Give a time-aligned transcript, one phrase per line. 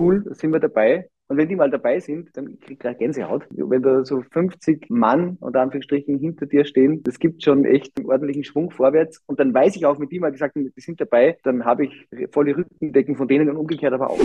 [0.00, 1.08] cool, sind wir dabei.
[1.28, 3.46] Und wenn die mal dabei sind, dann krieg ich gleich Gänsehaut.
[3.50, 8.06] Wenn da so 50 Mann unter Anführungsstrichen hinter dir stehen, das gibt schon echt einen
[8.06, 9.22] ordentlichen Schwung vorwärts.
[9.26, 12.08] Und dann weiß ich auch, mit die mal gesagt die sind dabei, dann habe ich
[12.32, 14.18] volle Rückendecken von denen und umgekehrt aber auch.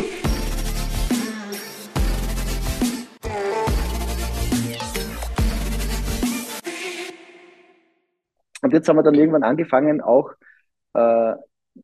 [8.63, 10.31] Und jetzt haben wir dann irgendwann angefangen, auch
[10.93, 11.33] äh,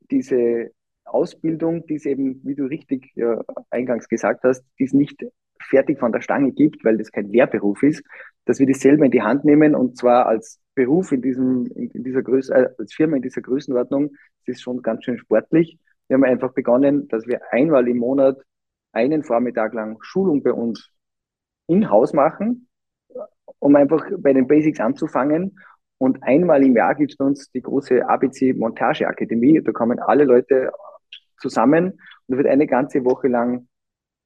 [0.09, 0.71] diese
[1.13, 3.37] Ausbildung, die es eben, wie du richtig äh,
[3.69, 5.25] eingangs gesagt hast, die es nicht
[5.61, 8.03] fertig von der Stange gibt, weil das kein Lehrberuf ist,
[8.45, 12.23] dass wir das in die Hand nehmen und zwar als Beruf in diesem, in, dieser
[12.23, 14.09] Größe, äh, als Firma in dieser Größenordnung,
[14.45, 15.77] das ist schon ganz schön sportlich.
[16.07, 18.37] Wir haben einfach begonnen, dass wir einmal im Monat
[18.91, 20.89] einen Vormittag lang Schulung bei uns
[21.67, 22.67] in-house machen,
[23.59, 25.55] um einfach bei den Basics anzufangen
[26.01, 29.61] und einmal im Jahr gibt es bei uns die große ABC Montage Akademie.
[29.61, 30.71] Da kommen alle Leute
[31.41, 33.67] zusammen und da wird eine ganze Woche lang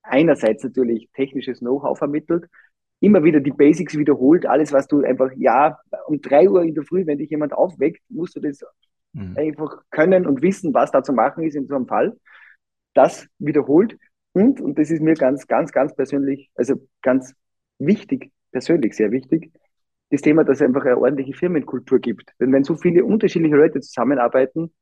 [0.04, 2.46] einerseits natürlich technisches Know-how vermittelt,
[3.00, 6.84] immer wieder die Basics wiederholt, alles, was du einfach, ja, um drei Uhr in der
[6.84, 8.62] Früh, wenn dich jemand aufweckt, musst du das
[9.14, 9.36] mhm.
[9.38, 12.16] einfach können und wissen, was da zu machen ist in so einem Fall.
[12.94, 13.98] Das wiederholt
[14.34, 17.34] und, und das ist mir ganz, ganz, ganz persönlich, also ganz
[17.80, 19.52] wichtig, persönlich sehr wichtig,
[20.12, 22.32] das Thema, dass es einfach eine ordentliche Firmenkultur gibt.
[22.40, 24.74] Denn wenn so viele unterschiedliche Leute zusammenarbeiten,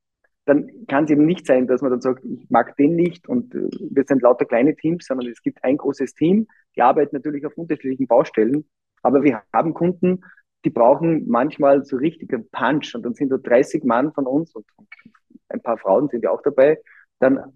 [0.45, 3.55] dann kann es eben nicht sein, dass man dann sagt, ich mag den nicht und
[3.55, 7.45] äh, wir sind lauter kleine Teams, sondern es gibt ein großes Team, die arbeiten natürlich
[7.45, 8.65] auf unterschiedlichen Baustellen,
[9.01, 10.21] aber wir haben Kunden,
[10.65, 14.65] die brauchen manchmal so richtigen Punch und dann sind da 30 Mann von uns und
[15.49, 16.79] ein paar Frauen sind ja auch dabei,
[17.19, 17.53] dann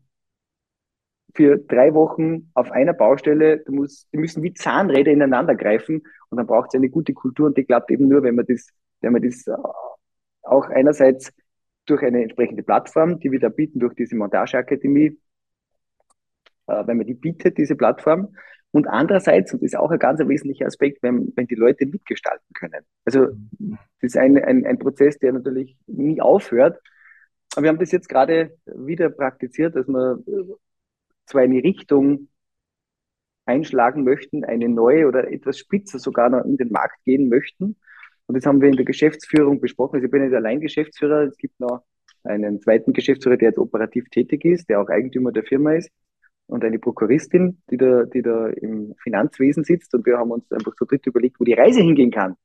[1.35, 6.37] für drei Wochen auf einer Baustelle, du musst, die müssen wie Zahnräder ineinander greifen und
[6.37, 8.67] dann braucht es eine gute Kultur und die klappt eben nur, wenn man das,
[9.01, 9.55] wenn man das äh,
[10.41, 11.31] auch einerseits
[11.87, 15.17] durch eine entsprechende Plattform, die wir da bieten durch diese Montageakademie,
[16.67, 18.35] äh, wenn man die bietet, diese Plattform.
[18.71, 22.53] Und andererseits, und das ist auch ein ganz wesentlicher Aspekt, wenn, wenn die Leute mitgestalten
[22.53, 22.83] können.
[23.05, 23.27] Also
[23.57, 26.79] das ist ein, ein, ein Prozess, der natürlich nie aufhört.
[27.55, 30.21] Aber wir haben das jetzt gerade wieder praktiziert, dass wir
[31.25, 32.27] zwar eine Richtung
[33.45, 37.77] einschlagen möchten, eine neue oder etwas spitzer sogar noch in den Markt gehen möchten.
[38.27, 39.95] Und das haben wir in der Geschäftsführung besprochen.
[39.95, 41.23] Also ich bin nicht allein Geschäftsführer.
[41.23, 41.81] Es gibt noch
[42.23, 45.89] einen zweiten Geschäftsführer, der jetzt operativ tätig ist, der auch Eigentümer der Firma ist.
[46.47, 49.93] Und eine Prokuristin, die da, die da im Finanzwesen sitzt.
[49.93, 52.35] Und wir haben uns einfach zu dritt überlegt, wo die Reise hingehen kann.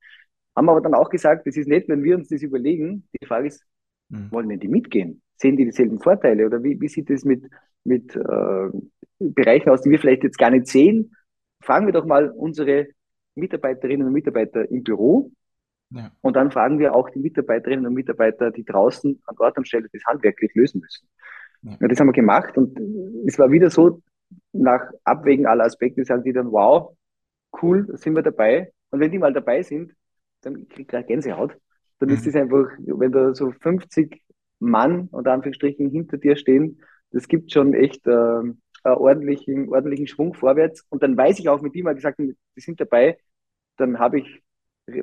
[0.56, 3.08] Haben aber dann auch gesagt, das ist nett, wenn wir uns das überlegen.
[3.20, 3.64] Die Frage ist,
[4.08, 4.30] mhm.
[4.30, 5.22] wollen denn die mitgehen?
[5.36, 6.46] Sehen die dieselben Vorteile?
[6.46, 7.44] Oder wie, wie sieht es mit,
[7.84, 8.68] mit äh,
[9.18, 11.14] Bereichen aus, die wir vielleicht jetzt gar nicht sehen.
[11.60, 12.88] Fragen wir doch mal unsere
[13.34, 15.30] Mitarbeiterinnen und Mitarbeiter im Büro.
[15.94, 16.10] Ja.
[16.20, 19.88] Und dann fragen wir auch die Mitarbeiterinnen und Mitarbeiter, die draußen an Ort und Stelle
[19.92, 21.08] das handwerklich lösen müssen.
[21.62, 21.88] Ja.
[21.88, 22.76] das haben wir gemacht und
[23.26, 24.02] es war wieder so,
[24.52, 26.96] nach Abwägen aller Aspekte sagen die dann, wow,
[27.60, 28.72] cool, sind wir dabei.
[28.90, 29.92] Und wenn die mal dabei sind,
[30.40, 31.56] dann ich gleich Gänsehaut.
[31.98, 32.14] Dann mhm.
[32.14, 34.22] ist es einfach, wenn da so 50
[34.58, 38.42] Mann unter Anführungsstrichen hinter dir stehen, das gibt schon echt äh,
[38.84, 40.84] ordentlichen, ordentlichen Schwung vorwärts.
[40.88, 43.18] Und dann weiß ich auch, mit die mal gesagt die sind dabei,
[43.76, 44.42] dann habe ich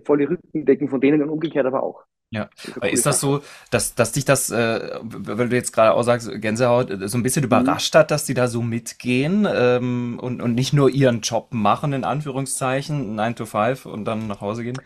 [0.04, 2.04] volle Rückendecken von denen und umgekehrt aber auch.
[2.32, 2.48] Ja,
[2.84, 3.42] ist, das so,
[3.72, 7.44] dass, dass dich das, äh, weil du jetzt gerade auch sagst, Gänsehaut, so ein bisschen
[7.44, 11.92] überrascht hat, dass die da so mitgehen ähm, und, und nicht nur ihren Job machen,
[11.92, 14.78] in Anführungszeichen, 9 to 5 und dann nach Hause gehen?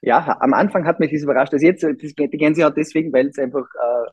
[0.00, 1.52] Ja, am Anfang hat mich das überrascht.
[1.52, 4.10] Also jetzt die Gänsehaut deswegen, weil es einfach äh,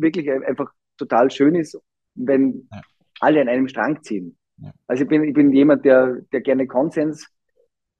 [0.00, 1.78] wirklich einfach total schön ist,
[2.14, 2.80] wenn ja.
[3.20, 4.38] alle an einem Strang ziehen.
[4.56, 4.72] Ja.
[4.86, 7.28] Also ich bin, ich bin jemand, der, der gerne Konsens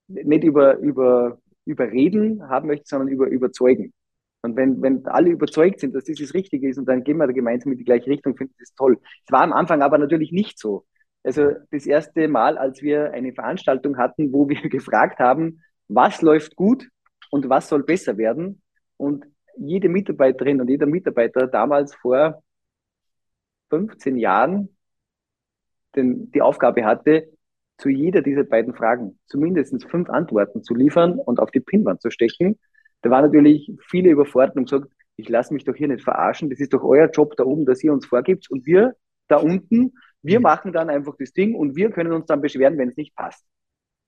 [0.09, 3.93] nicht über, über, über Reden haben möchte, sondern über überzeugen.
[4.43, 7.27] Und wenn, wenn alle überzeugt sind, dass das das Richtige ist und dann gehen wir
[7.27, 8.99] da gemeinsam in die gleiche Richtung, finde ich das toll.
[9.27, 10.87] Es war am Anfang aber natürlich nicht so.
[11.25, 16.57] Also das erste Mal, als wir eine Veranstaltung hatten, wo wir gefragt haben, was läuft
[16.57, 16.89] gut
[17.31, 18.63] und was soll besser werden.
[18.97, 19.27] Und
[19.57, 22.43] jede Mitarbeiterin und jeder Mitarbeiter damals vor
[23.71, 24.71] 15 Jahren
[25.97, 27.29] den, die Aufgabe hatte,
[27.79, 32.11] zu jeder dieser beiden Fragen zumindest fünf Antworten zu liefern und auf die Pinnwand zu
[32.11, 32.59] stecken.
[33.03, 36.61] Da war natürlich viele überfordert und gesagt, ich lasse mich doch hier nicht verarschen, das
[36.61, 38.95] ist doch euer Job da oben, dass ihr uns vorgibt und wir
[39.29, 42.89] da unten, wir machen dann einfach das Ding und wir können uns dann beschweren, wenn
[42.89, 43.45] es nicht passt.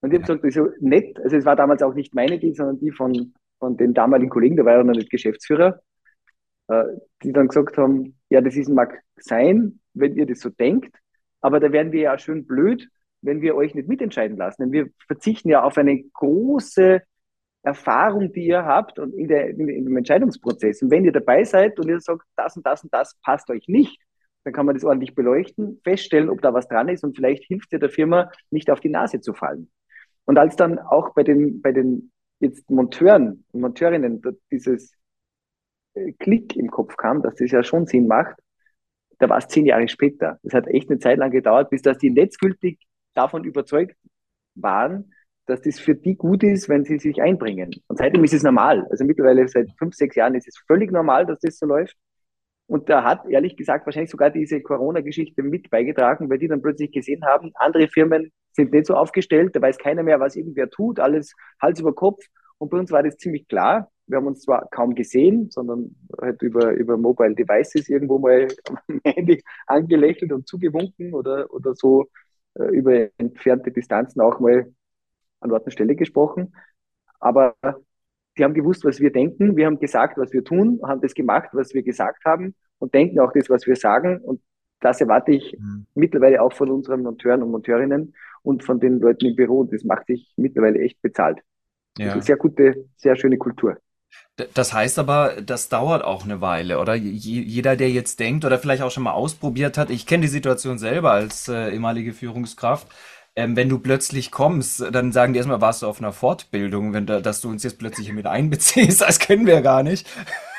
[0.00, 2.36] Und ich habe gesagt, das ist so nett, also es war damals auch nicht meine
[2.36, 5.80] Idee, sondern die von, von den damaligen Kollegen, der war ja noch nicht Geschäftsführer,
[6.68, 6.84] äh,
[7.22, 10.96] die dann gesagt haben, ja, das ist, mag sein, wenn ihr das so denkt,
[11.40, 12.88] aber da werden wir ja schön blöd,
[13.22, 14.62] wenn wir euch nicht mitentscheiden lassen.
[14.62, 17.02] Denn wir verzichten ja auf eine große
[17.62, 20.82] Erfahrung, die ihr habt und in, der, in, in dem Entscheidungsprozess.
[20.82, 23.68] Und wenn ihr dabei seid und ihr sagt, das und das und das passt euch
[23.68, 24.00] nicht,
[24.44, 27.72] dann kann man das ordentlich beleuchten, feststellen, ob da was dran ist und vielleicht hilft
[27.72, 29.70] dir der Firma, nicht auf die Nase zu fallen.
[30.24, 34.94] Und als dann auch bei den, bei den jetzt Monteuren und Monteurinnen dieses
[35.94, 38.36] äh, Klick im Kopf kam, dass das ja schon Sinn macht,
[39.18, 40.38] da war es zehn Jahre später.
[40.42, 42.78] Es hat echt eine Zeit lang gedauert, bis dass die letztgültig
[43.14, 43.96] davon überzeugt
[44.54, 45.12] waren,
[45.46, 47.70] dass das für die gut ist, wenn sie sich einbringen.
[47.88, 48.86] Und seitdem ist es normal.
[48.90, 51.96] Also mittlerweile seit fünf, sechs Jahren ist es völlig normal, dass das so läuft.
[52.66, 56.92] Und da hat ehrlich gesagt wahrscheinlich sogar diese Corona-Geschichte mit beigetragen, weil die dann plötzlich
[56.92, 61.00] gesehen haben, andere Firmen sind nicht so aufgestellt, da weiß keiner mehr, was irgendwer tut,
[61.00, 62.24] alles Hals über Kopf.
[62.58, 63.90] Und bei uns war das ziemlich klar.
[64.06, 69.00] Wir haben uns zwar kaum gesehen, sondern halt über, über Mobile Devices irgendwo mal am
[69.04, 72.06] Handy angelächelt und zugewunken oder, oder so
[72.54, 74.72] über entfernte Distanzen auch mal
[75.40, 76.54] an Ort und Stelle gesprochen.
[77.18, 77.54] Aber
[78.36, 79.56] die haben gewusst, was wir denken.
[79.56, 83.20] Wir haben gesagt, was wir tun, haben das gemacht, was wir gesagt haben und denken
[83.20, 84.18] auch das, was wir sagen.
[84.18, 84.40] Und
[84.80, 85.86] das erwarte ich mhm.
[85.94, 89.64] mittlerweile auch von unseren Monteuren und Monteurinnen und von den Leuten im Büro.
[89.64, 91.40] Das macht sich mittlerweile echt bezahlt.
[91.98, 92.20] Ja.
[92.20, 93.76] Sehr gute, sehr schöne Kultur.
[94.54, 96.94] Das heißt aber, das dauert auch eine Weile, oder?
[96.94, 100.78] Jeder, der jetzt denkt oder vielleicht auch schon mal ausprobiert hat, ich kenne die Situation
[100.78, 102.86] selber als äh, ehemalige Führungskraft,
[103.36, 107.06] ähm, wenn du plötzlich kommst, dann sagen die erstmal, warst du auf einer Fortbildung, wenn
[107.06, 110.06] da, dass du uns jetzt plötzlich mit einbeziehst, das kennen wir gar nicht.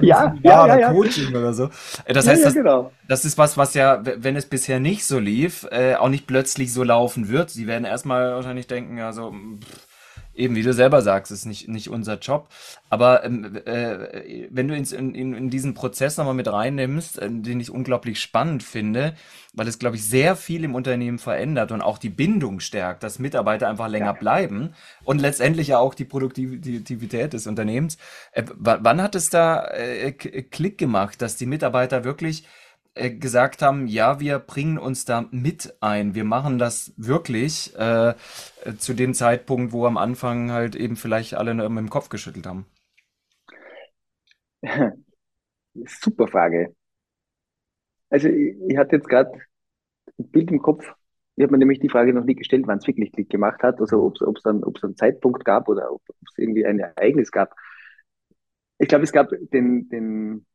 [0.00, 0.92] ja, ja, ja, ja.
[0.92, 1.70] Coaching oder so.
[2.04, 2.92] Äh, das heißt, ja, ja, genau.
[3.08, 6.26] das, das, ist was, was ja, wenn es bisher nicht so lief, äh, auch nicht
[6.26, 7.50] plötzlich so laufen wird.
[7.50, 9.85] Sie werden erstmal wahrscheinlich denken, ja, so, pff,
[10.36, 12.48] Eben, wie du selber sagst, ist nicht, nicht unser Job.
[12.90, 17.58] Aber ähm, äh, wenn du ins, in, in diesen Prozess nochmal mit reinnimmst, äh, den
[17.58, 19.14] ich unglaublich spannend finde,
[19.54, 23.18] weil es, glaube ich, sehr viel im Unternehmen verändert und auch die Bindung stärkt, dass
[23.18, 24.12] Mitarbeiter einfach länger ja.
[24.12, 24.74] bleiben
[25.04, 27.96] und letztendlich ja auch die Produktivität des Unternehmens.
[28.32, 32.44] Äh, wann hat es da äh, Klick gemacht, dass die Mitarbeiter wirklich
[32.96, 38.14] äh, gesagt haben, ja, wir bringen uns da mit ein, wir machen das wirklich äh,
[38.78, 42.64] zu dem Zeitpunkt, wo am Anfang halt eben vielleicht alle mit dem Kopf geschüttelt haben?
[45.74, 46.74] Super Frage.
[48.08, 49.30] Also ich, ich hatte jetzt gerade
[50.18, 50.90] ein Bild im Kopf.
[51.36, 53.78] Ich habe mir nämlich die Frage noch nie gestellt, wann es wirklich Klick gemacht hat,
[53.78, 57.54] also ob es dann, ob's einen Zeitpunkt gab oder ob es irgendwie ein Ereignis gab.
[58.78, 60.46] Ich glaube, es gab den, den,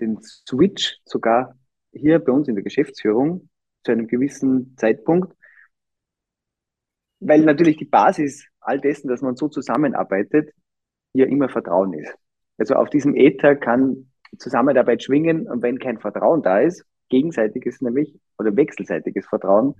[0.00, 1.56] den Switch sogar
[1.98, 3.48] hier bei uns in der Geschäftsführung
[3.84, 5.34] zu einem gewissen Zeitpunkt,
[7.20, 10.52] weil natürlich die Basis all dessen, dass man so zusammenarbeitet,
[11.12, 12.14] ja immer Vertrauen ist.
[12.58, 18.14] Also auf diesem Äther kann Zusammenarbeit schwingen und wenn kein Vertrauen da ist, gegenseitiges nämlich
[18.38, 19.74] oder wechselseitiges Vertrauen,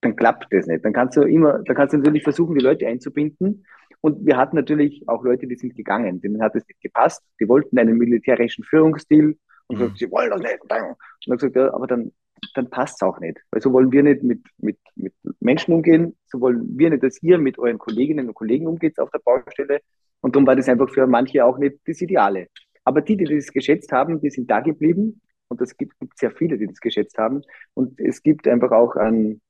[0.00, 0.84] dann klappt das nicht.
[0.84, 3.64] Dann kannst du immer, dann kannst du natürlich versuchen, die Leute einzubinden.
[4.00, 7.22] Und wir hatten natürlich auch Leute, die sind gegangen, denen hat es nicht gepasst.
[7.38, 9.38] Die wollten einen militärischen Führungsstil
[9.70, 9.80] und mhm.
[9.80, 10.60] gesagt, sie wollen das nicht.
[10.62, 10.96] Und dann
[11.26, 12.12] gesagt, ja, aber dann,
[12.54, 13.38] dann passt es auch nicht.
[13.50, 17.22] Weil so wollen wir nicht mit, mit, mit Menschen umgehen, so wollen wir nicht, dass
[17.22, 19.80] ihr mit euren Kolleginnen und Kollegen umgeht auf der Baustelle.
[20.20, 22.48] Und darum war das einfach für manche auch nicht das Ideale.
[22.84, 25.20] Aber die, die das geschätzt haben, die sind da geblieben.
[25.48, 27.42] Und es gibt, gibt sehr viele, die das geschätzt haben.
[27.74, 29.40] Und es gibt einfach auch ein,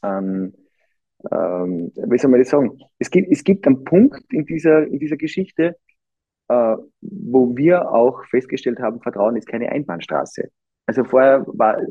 [0.00, 0.54] ein
[1.30, 2.78] ähm, wie soll man das sagen?
[2.98, 5.76] Es gibt, es gibt einen Punkt in dieser, in dieser Geschichte,
[6.48, 6.76] äh,
[7.12, 10.50] wo wir auch festgestellt haben, Vertrauen ist keine Einbahnstraße.
[10.86, 11.86] Also vorher war äh,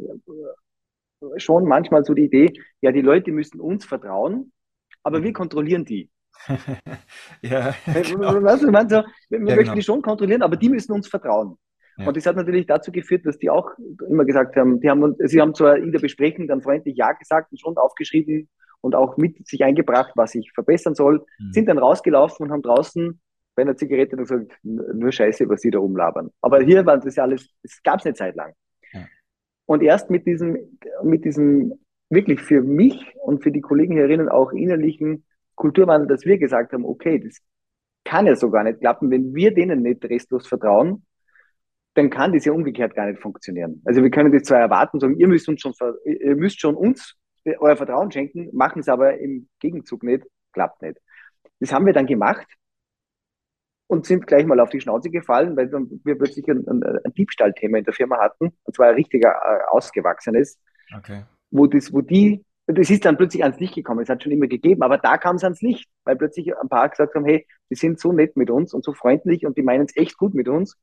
[1.38, 4.51] schon manchmal so die Idee, ja, die Leute müssen uns vertrauen,
[5.04, 6.09] aber wir kontrollieren die.
[7.42, 8.42] ja, genau.
[8.42, 9.75] weißt du, so, wir ja, möchten genau.
[9.75, 11.57] die schon kontrollieren, aber die müssen uns vertrauen.
[11.97, 12.07] Ja.
[12.07, 13.69] Und das hat natürlich dazu geführt, dass die auch
[14.09, 17.51] immer gesagt haben, die haben, sie haben zwar in der Besprechung dann freundlich Ja gesagt
[17.51, 18.49] und schon aufgeschrieben
[18.80, 21.54] und auch mit sich eingebracht, was ich verbessern soll, mhm.
[21.54, 23.21] sind dann rausgelaufen und haben draußen
[23.56, 26.31] bei einer Zigarette und gesagt, nur Scheiße, was sie da rumlabern.
[26.42, 28.54] Aber hier war das ja alles, das gab es eine Zeit lang.
[28.94, 29.06] Ja.
[29.66, 30.58] Und erst mit diesem,
[31.04, 31.74] mit diesem
[32.10, 36.86] wirklich für mich und für die Kollegen herinnen auch innerlichen Kulturwandel, dass wir gesagt haben,
[36.86, 37.40] okay, das
[38.04, 41.06] kann ja so gar nicht klappen, wenn wir denen nicht restlos vertrauen,
[41.94, 43.81] dann kann das ja umgekehrt gar nicht funktionieren.
[43.86, 45.74] Also wir können das zwar erwarten, sagen, ihr müsst uns schon,
[46.06, 47.16] ihr müsst schon uns
[47.46, 50.98] euer Vertrauen schenken, machen es aber im Gegenzug nicht, klappt nicht.
[51.60, 52.48] Das haben wir dann gemacht
[53.92, 57.78] und sind gleich mal auf die Schnauze gefallen, weil wir plötzlich ein, ein, ein Diebstahlthema
[57.78, 60.57] in der Firma hatten, und zwar ein richtiger äh, ausgewachsenes,
[60.98, 61.26] okay.
[61.50, 64.48] wo, das, wo die, das ist dann plötzlich ans Licht gekommen, es hat schon immer
[64.48, 67.76] gegeben, aber da kam es ans Licht, weil plötzlich ein paar gesagt haben, hey, die
[67.76, 70.48] sind so nett mit uns und so freundlich und die meinen es echt gut mit
[70.48, 70.78] uns,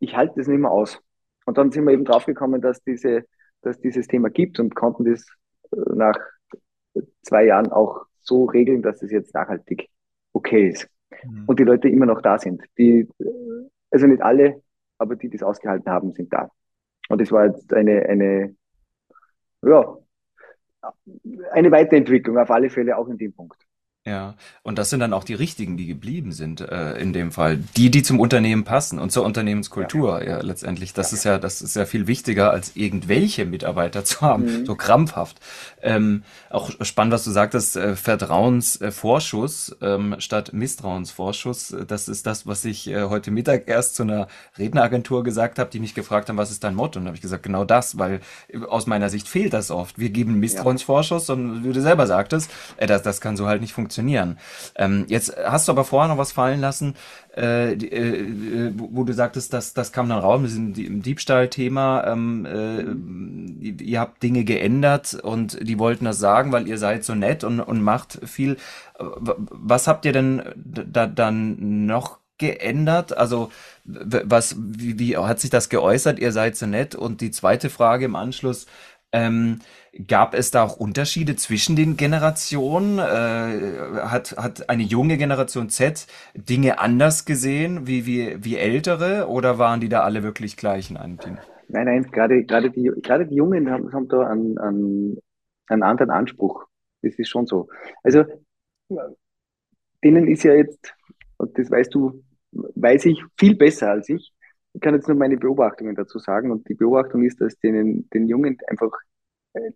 [0.00, 1.02] ich halte das nicht mehr aus.
[1.44, 3.24] Und dann sind wir eben draufgekommen, dass, diese,
[3.60, 5.26] dass dieses Thema gibt und konnten das
[5.70, 6.18] äh, nach
[7.20, 9.90] zwei Jahren auch so regeln, dass es jetzt nachhaltig
[10.32, 10.88] okay ist
[11.24, 11.44] mhm.
[11.46, 12.62] und die Leute immer noch da sind.
[12.78, 13.08] Die,
[13.90, 14.62] also nicht alle,
[14.98, 16.50] aber die, die es ausgehalten haben, sind da.
[17.08, 18.54] Und das war jetzt eine, eine,
[19.62, 19.98] ja,
[21.52, 23.56] eine Weiterentwicklung auf alle Fälle auch in dem Punkt.
[24.04, 27.58] Ja, und das sind dann auch die richtigen, die geblieben sind, äh, in dem Fall.
[27.76, 30.92] Die, die zum Unternehmen passen und zur Unternehmenskultur, ja, ja letztendlich.
[30.92, 34.66] Das ja, ist ja, das ist ja viel wichtiger, als irgendwelche Mitarbeiter zu haben, mhm.
[34.66, 35.38] so krampfhaft.
[35.82, 41.76] Ähm, auch spannend, was du sagtest, äh, Vertrauensvorschuss ähm, statt Misstrauensvorschuss.
[41.86, 44.26] Das ist das, was ich äh, heute Mittag erst zu einer
[44.58, 46.98] Redneragentur gesagt habe, die mich gefragt haben, was ist dein Motto?
[46.98, 50.00] Und habe ich gesagt, genau das, weil äh, aus meiner Sicht fehlt das oft.
[50.00, 53.72] Wir geben Misstrauensvorschuss und wie du selber sagtest, äh, das, das kann so halt nicht
[53.72, 54.38] funktionieren funktionieren.
[54.76, 56.94] Ähm, jetzt hast du aber vorher noch was fallen lassen,
[57.36, 62.04] äh, äh, wo, wo, du sagtest, dass das kam dann raus mit diesem Diebstahlthema.
[62.06, 67.14] Ähm, äh, ihr habt Dinge geändert und die wollten das sagen, weil ihr seid so
[67.14, 68.56] nett und, und macht viel.
[68.98, 73.16] Was habt ihr denn da dann noch geändert?
[73.16, 73.50] Also
[73.84, 76.18] was, wie, wie hat sich das geäußert?
[76.18, 76.94] Ihr seid so nett.
[76.94, 78.66] Und die zweite Frage im Anschluss,
[79.12, 79.60] ähm,
[80.06, 82.98] gab es da auch Unterschiede zwischen den Generationen?
[82.98, 89.58] Äh, hat, hat eine junge Generation Z Dinge anders gesehen wie, wie, wie ältere oder
[89.58, 91.38] waren die da alle wirklich gleich in einem Team?
[91.68, 95.18] Nein, nein, gerade, gerade, die, gerade die Jungen haben, haben da einen, einen,
[95.68, 96.66] einen anderen Anspruch.
[97.02, 97.68] Das ist schon so.
[98.02, 98.24] Also,
[100.04, 100.94] denen ist ja jetzt,
[101.38, 102.22] und das weißt du,
[102.52, 104.32] weiß ich viel besser als ich,
[104.74, 106.50] ich kann jetzt nur meine Beobachtungen dazu sagen.
[106.50, 108.90] Und die Beobachtung ist, dass denen, den Jungen einfach
[109.54, 109.72] äh,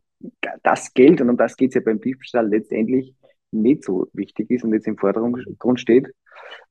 [0.63, 3.15] das Geld, und um das geht es ja beim Diebstahl letztendlich,
[3.53, 6.13] nicht so wichtig ist und jetzt im Vordergrund steht.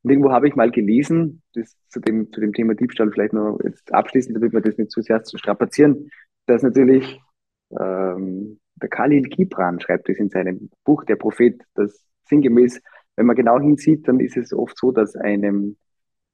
[0.03, 3.57] Und irgendwo habe ich mal gelesen, das zu dem, zu dem Thema Diebstahl vielleicht noch
[3.63, 6.09] jetzt abschließend, damit wir das nicht zu sehr strapazieren,
[6.45, 7.19] dass natürlich
[7.71, 12.81] ähm, der Khalil Gibran schreibt es in seinem Buch Der Prophet, dass sinngemäß,
[13.15, 15.77] wenn man genau hinsieht, dann ist es oft so, dass einem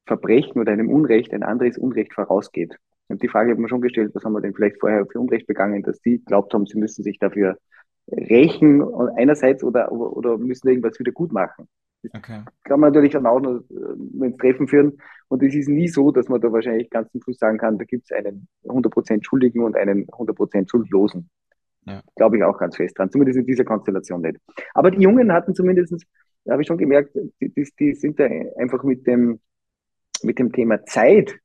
[0.05, 2.75] Verbrechen oder einem Unrecht ein anderes Unrecht vorausgeht.
[3.07, 5.47] Und die Frage hat man schon gestellt, was haben wir denn vielleicht vorher für Unrecht
[5.47, 7.57] begangen, dass die glaubt haben, sie müssen sich dafür
[8.09, 8.83] rächen
[9.15, 11.67] einerseits oder, oder müssen irgendwas wieder gut machen.
[12.13, 12.41] Okay.
[12.63, 14.97] kann man natürlich dann auch noch, noch ins Treffen führen.
[15.27, 17.85] Und es ist nie so, dass man da wahrscheinlich ganz zum Schluss sagen kann, da
[17.85, 21.29] gibt es einen 100% Schuldigen und einen 100% Schuldlosen.
[21.85, 22.01] Ja.
[22.15, 23.11] Glaube ich auch ganz fest dran.
[23.11, 24.37] Zumindest in dieser Konstellation nicht.
[24.73, 25.93] Aber die Jungen hatten zumindest,
[26.45, 28.25] da habe ich schon gemerkt, die, die, die sind da
[28.57, 29.39] einfach mit dem,
[30.23, 31.39] mit dem Thema Zeit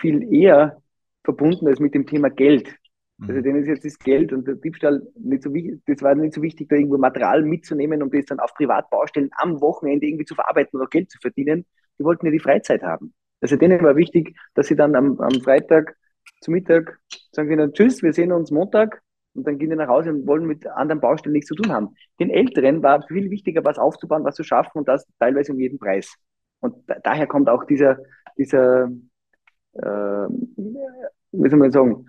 [0.00, 0.82] viel eher
[1.24, 2.74] verbunden als mit dem Thema Geld.
[3.18, 3.28] Mhm.
[3.28, 6.34] Also denen ist jetzt das Geld und der Diebstahl nicht so wichtig, das war nicht
[6.34, 10.34] so wichtig, da irgendwo Material mitzunehmen, um das dann auf Privatbaustellen am Wochenende irgendwie zu
[10.34, 11.64] verarbeiten oder Geld zu verdienen.
[11.98, 13.14] Die wollten ja die Freizeit haben.
[13.40, 15.96] Also denen war wichtig, dass sie dann am, am Freitag
[16.40, 16.98] zu Mittag
[17.32, 19.02] sagen wir dann Tschüss, wir sehen uns Montag
[19.34, 21.94] und dann gehen die nach Hause und wollen mit anderen Baustellen nichts zu tun haben.
[22.20, 25.78] Den Älteren war viel wichtiger, was aufzubauen, was zu schaffen und das teilweise um jeden
[25.78, 26.14] Preis.
[26.60, 27.98] Und da, daher kommt auch dieser,
[28.38, 28.90] dieser
[29.74, 30.28] äh,
[31.32, 32.06] wie soll man sagen,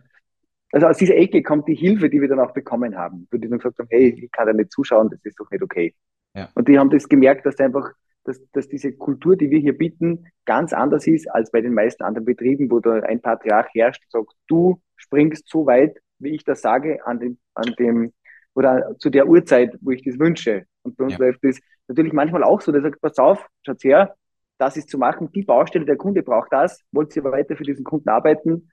[0.71, 3.47] also aus dieser Ecke kommt die Hilfe, die wir dann auch bekommen haben, wo die
[3.47, 5.95] dann gesagt haben, hey, ich kann da nicht zuschauen, das ist doch nicht okay.
[6.33, 6.49] Ja.
[6.53, 7.91] Und die haben das gemerkt, dass einfach,
[8.25, 12.03] dass, dass diese Kultur, die wir hier bieten, ganz anders ist als bei den meisten
[12.03, 16.43] anderen Betrieben, wo da ein Patriarch herrscht und sagt, du springst so weit, wie ich
[16.43, 18.11] das sage, an dem, an dem,
[18.53, 20.65] oder zu der Uhrzeit, wo ich das wünsche.
[20.83, 21.19] Und bei uns ja.
[21.19, 24.15] läuft das natürlich manchmal auch so, der sagt, pass auf, schaut her,
[24.57, 27.83] das ist zu machen, die Baustelle, der Kunde braucht das, wollt ihr weiter für diesen
[27.83, 28.71] Kunden arbeiten,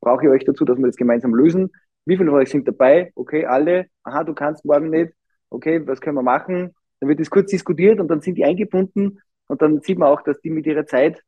[0.00, 1.70] brauche ich euch dazu, dass wir das gemeinsam lösen.
[2.04, 3.12] Wie viele von euch sind dabei?
[3.14, 3.86] Okay, alle.
[4.02, 5.12] Aha, du kannst morgen nicht.
[5.50, 6.74] Okay, was können wir machen?
[7.00, 10.22] Dann wird das kurz diskutiert und dann sind die eingebunden und dann sieht man auch,
[10.22, 11.22] dass die mit ihrer Zeit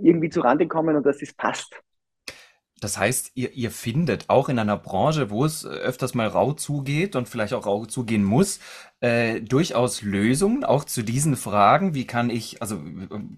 [0.00, 1.80] irgendwie zu Rande kommen und dass es passt.
[2.80, 7.16] Das heißt, ihr, ihr findet auch in einer Branche, wo es öfters mal rau zugeht
[7.16, 8.60] und vielleicht auch rau zugehen muss,
[9.04, 11.94] äh, durchaus Lösungen auch zu diesen Fragen.
[11.94, 12.80] Wie kann ich, also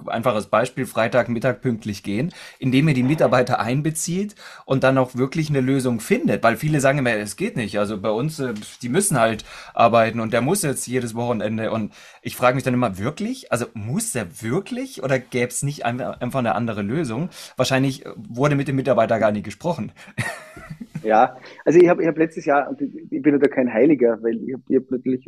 [0.06, 5.50] einfaches Beispiel, Freitag Mittag pünktlich gehen, indem ihr die Mitarbeiter einbezieht und dann auch wirklich
[5.50, 6.44] eine Lösung findet.
[6.44, 7.80] Weil viele sagen immer, es geht nicht.
[7.80, 9.44] Also bei uns, äh, die müssen halt
[9.74, 11.72] arbeiten und der muss jetzt jedes Wochenende.
[11.72, 11.92] Und
[12.22, 13.50] ich frage mich dann immer, wirklich?
[13.50, 17.28] Also muss er wirklich oder gäbe es nicht einfach eine andere Lösung?
[17.56, 19.90] Wahrscheinlich wurde mit dem Mitarbeiter gar nicht gesprochen.
[21.06, 24.42] Ja, also ich habe ich hab letztes Jahr, und ich bin da kein Heiliger, weil
[24.42, 25.24] ich habe hab natürlich,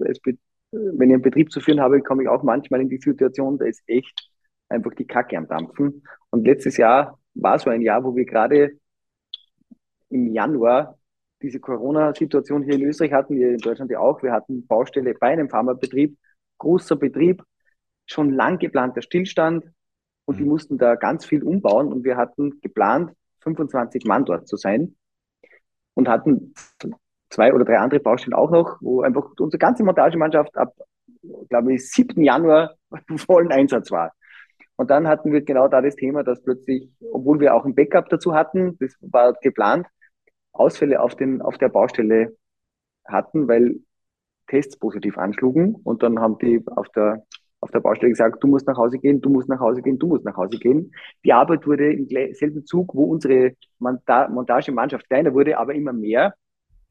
[0.73, 3.65] wenn ich einen Betrieb zu führen habe, komme ich auch manchmal in die Situation, da
[3.65, 4.29] ist echt
[4.69, 6.03] einfach die Kacke am Dampfen.
[6.31, 8.73] Und letztes Jahr war so ein Jahr, wo wir gerade
[10.11, 10.99] im Januar
[11.43, 14.21] diese Corona-Situation hier in Österreich hatten, wir in Deutschland ja auch.
[14.25, 16.19] Wir hatten Baustelle bei einem Pharmabetrieb,
[16.59, 17.45] großer Betrieb,
[18.05, 19.65] schon lang geplanter Stillstand
[20.25, 20.49] und die mhm.
[20.49, 24.97] mussten da ganz viel umbauen und wir hatten geplant, 25 Mann dort zu sein
[25.99, 26.55] und hatten
[27.29, 30.73] zwei oder drei andere Baustellen auch noch, wo einfach unsere ganze Montagemannschaft ab,
[31.49, 32.23] glaube ich, 7.
[32.23, 32.77] Januar
[33.17, 34.13] vollen Einsatz war.
[34.77, 38.09] Und dann hatten wir genau da das Thema, dass plötzlich, obwohl wir auch ein Backup
[38.11, 39.89] dazu hatten, das war geplant,
[40.53, 42.37] Ausfälle auf, den, auf der Baustelle
[43.05, 43.81] hatten, weil
[44.47, 45.75] Tests positiv anschlugen.
[45.83, 47.25] Und dann haben die auf der,
[47.61, 50.07] auf der Baustelle gesagt, du musst nach Hause gehen, du musst nach Hause gehen, du
[50.07, 50.93] musst nach Hause gehen.
[51.25, 56.35] Die Arbeit wurde im selben Zug, wo unsere Montagemannschaft kleiner wurde, aber immer mehr.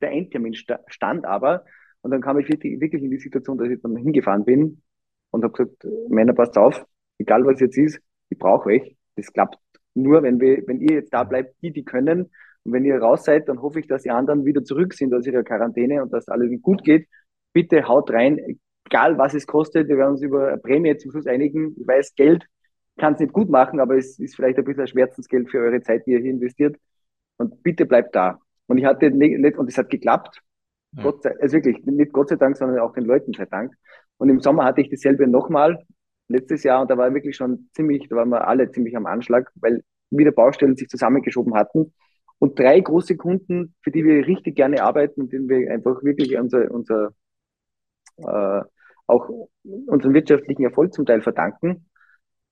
[0.02, 1.64] Der Endtermin stand aber.
[2.02, 4.82] Und dann kam ich wirklich, wirklich in die Situation, dass ich dann hingefahren bin
[5.32, 6.86] und habe gesagt, Männer, passt auf,
[7.18, 8.96] egal was jetzt ist, ich brauche euch.
[9.16, 9.58] Das klappt
[9.94, 12.30] nur, wenn wir, wenn ihr jetzt da bleibt, die, die können.
[12.64, 15.26] Und wenn ihr raus seid, dann hoffe ich, dass die anderen wieder zurück sind aus
[15.26, 17.08] ihrer Quarantäne und dass alles gut geht.
[17.54, 19.88] Bitte haut rein, egal was es kostet.
[19.88, 21.76] Wir werden uns über eine Prämie zum Schluss einigen.
[21.80, 22.46] Ich weiß, Geld
[22.98, 25.82] kann es nicht gut machen, aber es ist vielleicht ein bisschen ein Schmerzensgeld für eure
[25.82, 26.78] Zeit, die ihr hier investiert.
[27.38, 28.40] Und bitte bleibt da.
[28.68, 30.42] Und ich hatte nicht, und es hat geklappt.
[30.94, 31.04] Ja.
[31.04, 33.74] Gott sei, also wirklich, nicht Gott sei Dank, sondern auch den Leuten sei Dank.
[34.18, 35.84] Und im Sommer hatte ich dasselbe nochmal,
[36.28, 39.52] letztes Jahr, und da war wirklich schon ziemlich, da waren wir alle ziemlich am Anschlag,
[39.56, 41.94] weil wieder Baustellen sich zusammengeschoben hatten.
[42.40, 46.38] Und drei große Kunden, für die wir richtig gerne arbeiten und denen wir einfach wirklich
[46.38, 47.12] unser, unser
[48.18, 48.62] äh,
[49.08, 49.30] auch
[49.64, 51.86] unseren wirtschaftlichen Erfolg zum Teil verdanken,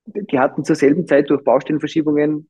[0.05, 2.49] die hatten zur selben Zeit durch Baustellenverschiebungen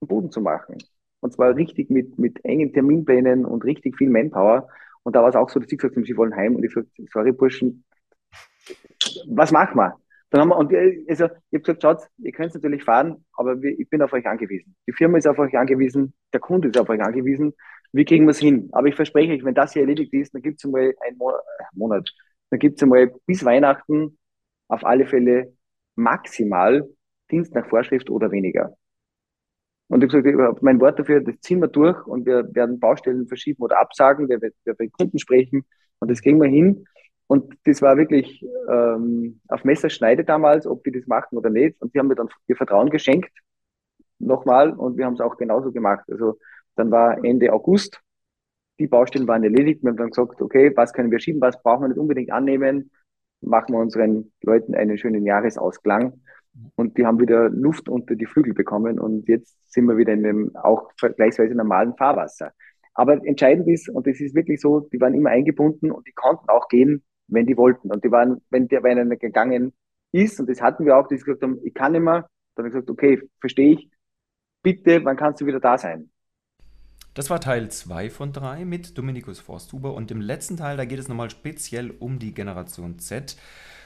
[0.00, 0.78] den Boden zu machen.
[1.20, 4.68] Und zwar richtig mit, mit engen Terminplänen und richtig viel Manpower.
[5.04, 6.56] Und da war es auch so, dass sie gesagt haben, sie wollen heim.
[6.56, 7.84] Und ich sagte, sorry Burschen,
[9.28, 9.96] was machen wir?
[10.30, 10.72] Dann haben wir, und
[11.08, 14.26] also, ich habe gesagt, schaut, ihr könnt natürlich fahren, aber wir, ich bin auf euch
[14.26, 14.74] angewiesen.
[14.86, 17.52] Die Firma ist auf euch angewiesen, der Kunde ist auf euch angewiesen.
[17.92, 18.70] Wie kriegen wir es hin?
[18.72, 21.18] Aber ich verspreche euch, wenn das hier erledigt ist, dann gibt es einmal einen
[21.74, 22.10] Monat,
[22.52, 24.18] dann gibt es einmal bis Weihnachten
[24.68, 25.56] auf alle Fälle
[25.94, 26.86] maximal
[27.30, 28.76] Dienst nach Vorschrift oder weniger.
[29.88, 33.26] Und ich habe gesagt, mein Wort dafür, das ziehen wir durch und wir werden Baustellen
[33.26, 35.64] verschieben oder absagen, wir werden bei Kunden sprechen
[35.98, 36.84] und das kriegen wir hin.
[37.26, 41.80] Und das war wirklich ähm, auf Messerschneide damals, ob die das machen oder nicht.
[41.80, 43.32] Und die haben mir dann ihr Vertrauen geschenkt,
[44.18, 46.04] nochmal, und wir haben es auch genauso gemacht.
[46.10, 46.38] Also
[46.76, 47.98] dann war Ende August,
[48.78, 49.82] die Baustellen waren erledigt.
[49.82, 52.90] Wir haben dann gesagt, okay, was können wir schieben, was brauchen wir nicht unbedingt annehmen,
[53.40, 56.20] machen wir unseren Leuten einen schönen Jahresausklang.
[56.74, 60.22] Und die haben wieder Luft unter die Flügel bekommen und jetzt sind wir wieder in
[60.22, 62.52] dem auch vergleichsweise normalen Fahrwasser.
[62.94, 66.48] Aber entscheidend ist, und das ist wirklich so, die waren immer eingebunden und die konnten
[66.50, 67.90] auch gehen, wenn die wollten.
[67.90, 69.72] Und die waren, wenn der wenn einer gegangen
[70.12, 72.68] ist, und das hatten wir auch, die gesagt haben, ich kann nicht mehr, dann habe
[72.68, 73.90] ich gesagt, okay, verstehe ich,
[74.62, 76.10] bitte, wann kannst du wieder da sein?
[77.14, 80.98] Das war Teil 2 von 3 mit Dominikus Forsthuber und im letzten Teil, da geht
[80.98, 83.36] es nochmal speziell um die Generation Z.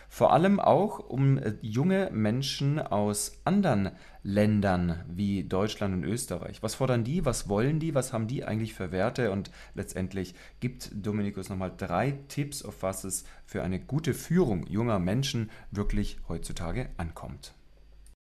[0.09, 3.91] Vor allem auch um äh, junge Menschen aus anderen
[4.23, 6.63] Ländern wie Deutschland und Österreich.
[6.63, 7.25] Was fordern die?
[7.25, 7.97] Was wollen die?
[7.97, 9.33] Was haben die eigentlich für Werte?
[9.33, 15.01] Und letztendlich gibt Dominikus nochmal drei Tipps, auf was es für eine gute Führung junger
[15.01, 17.56] Menschen wirklich heutzutage ankommt.